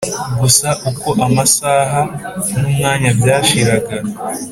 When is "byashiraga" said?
3.19-3.95